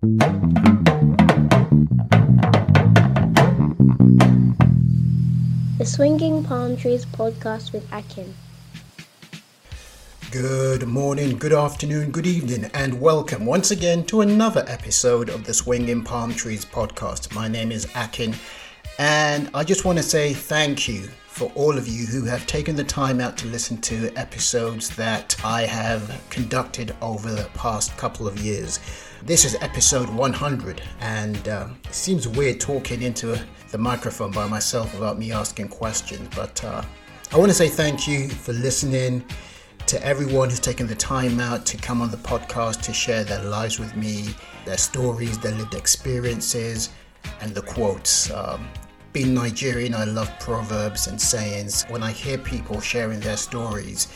[0.00, 0.10] The
[5.84, 8.32] Swinging Palm Trees podcast with Akin.
[10.30, 15.54] Good morning, good afternoon, good evening, and welcome once again to another episode of the
[15.54, 17.34] Swinging Palm Trees podcast.
[17.34, 18.36] My name is Akin,
[18.98, 22.74] and I just want to say thank you for all of you who have taken
[22.74, 28.26] the time out to listen to episodes that I have conducted over the past couple
[28.26, 28.80] of years.
[29.22, 34.92] This is episode 100, and uh, it seems weird talking into the microphone by myself
[34.92, 36.82] without me asking questions, but uh,
[37.30, 39.24] I want to say thank you for listening
[39.86, 43.44] to everyone who's taken the time out to come on the podcast to share their
[43.44, 44.34] lives with me,
[44.64, 46.90] their stories, their lived experiences,
[47.40, 48.30] and the quotes.
[48.32, 48.68] Um,
[49.12, 51.84] being Nigerian, I love proverbs and sayings.
[51.84, 54.08] When I hear people sharing their stories,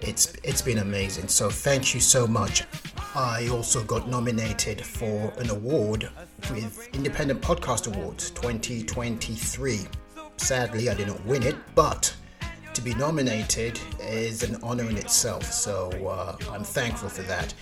[0.00, 1.28] it's it's been amazing.
[1.28, 2.64] So thank you so much.
[3.14, 6.08] I also got nominated for an award
[6.50, 9.80] with Independent Podcast Awards 2023.
[10.36, 12.14] Sadly, I didn't win it, but
[12.72, 15.44] to be nominated is an honor in itself.
[15.44, 17.52] So uh, I'm thankful for that.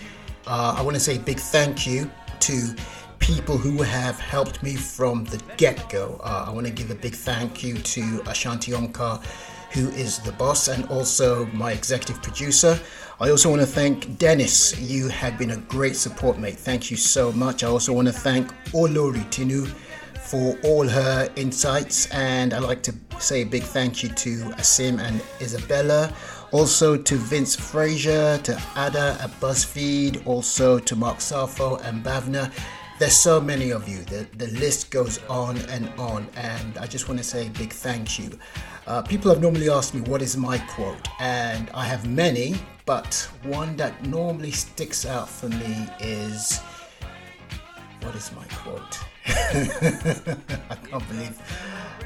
[0.47, 2.75] Uh, I want to say big thank you to
[3.29, 6.19] people who have helped me from the get go.
[6.25, 9.23] Uh, I want to give a big thank you to Ashanti Omkar,
[9.70, 12.81] who is the boss and also my executive producer.
[13.20, 14.81] I also want to thank Dennis.
[14.81, 16.57] You have been a great support, mate.
[16.57, 17.62] Thank you so much.
[17.62, 19.67] I also want to thank Olori Tinu
[20.31, 25.03] for all her insights, and I'd like to say a big thank you to Asim
[25.03, 26.15] and Isabella.
[26.51, 32.51] Also to Vince Frazier, to Ada at BuzzFeed, also to Mark Safo and Bavna
[32.99, 33.99] there's so many of you.
[33.99, 37.73] The, the list goes on and on, and I just want to say a big
[37.73, 38.39] thank you.
[38.87, 43.29] Uh, people have normally asked me what is my quote, and I have many, but
[43.45, 46.61] one that normally sticks out for me is
[48.03, 48.99] what is my quote?
[49.27, 51.39] I can't believe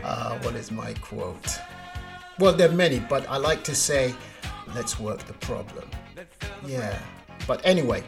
[0.04, 1.58] uh, what is my quote.
[2.38, 4.14] Well, there are many, but I like to say,
[4.74, 5.88] let's work the problem.
[6.66, 6.98] Yeah,
[7.46, 8.02] but anyway,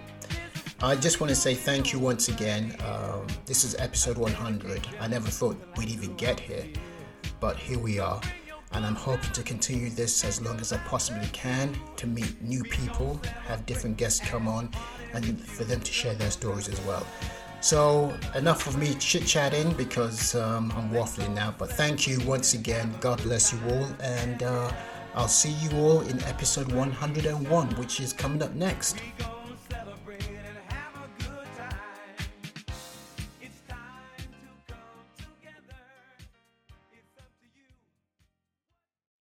[0.81, 2.77] I just want to say thank you once again.
[2.85, 4.87] Um, this is episode 100.
[5.01, 6.67] I never thought we'd even get here,
[7.41, 8.21] but here we are.
[8.73, 12.65] And I'm hoping to continue this as long as I possibly can to meet new
[12.65, 14.69] people, have different guests come on,
[15.13, 17.07] and for them to share their stories as well.
[17.61, 21.55] So, enough of me chit chatting because um, I'm waffling now.
[21.57, 22.93] But thank you once again.
[23.01, 23.89] God bless you all.
[24.01, 24.71] And uh,
[25.15, 28.99] I'll see you all in episode 101, which is coming up next.